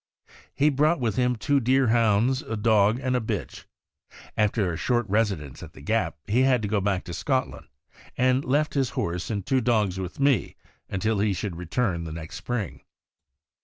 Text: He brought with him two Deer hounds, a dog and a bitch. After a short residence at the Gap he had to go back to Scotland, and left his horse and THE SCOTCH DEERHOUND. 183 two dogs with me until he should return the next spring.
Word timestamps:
He 0.55 0.71
brought 0.71 0.99
with 0.99 1.15
him 1.15 1.35
two 1.35 1.59
Deer 1.59 1.89
hounds, 1.89 2.41
a 2.41 2.57
dog 2.57 2.99
and 2.99 3.15
a 3.15 3.21
bitch. 3.21 3.65
After 4.35 4.73
a 4.73 4.75
short 4.75 5.07
residence 5.07 5.61
at 5.61 5.73
the 5.73 5.81
Gap 5.81 6.17
he 6.25 6.41
had 6.41 6.63
to 6.63 6.67
go 6.67 6.81
back 6.81 7.03
to 7.03 7.13
Scotland, 7.13 7.67
and 8.17 8.43
left 8.43 8.73
his 8.73 8.89
horse 8.97 9.29
and 9.29 9.45
THE 9.45 9.61
SCOTCH 9.61 9.63
DEERHOUND. 9.63 9.97
183 9.97 9.97
two 9.99 9.99
dogs 9.99 9.99
with 9.99 10.19
me 10.49 10.55
until 10.89 11.19
he 11.19 11.33
should 11.33 11.55
return 11.55 12.05
the 12.05 12.11
next 12.11 12.37
spring. 12.37 12.81